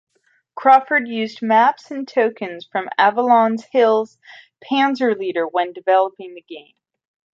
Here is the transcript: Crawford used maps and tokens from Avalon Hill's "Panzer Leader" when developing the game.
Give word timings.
Crawford 0.55 1.07
used 1.07 1.43
maps 1.43 1.91
and 1.91 2.07
tokens 2.07 2.65
from 2.65 2.89
Avalon 2.97 3.57
Hill's 3.71 4.17
"Panzer 4.59 5.15
Leader" 5.15 5.47
when 5.47 5.73
developing 5.73 6.33
the 6.33 6.41
game. 6.41 6.73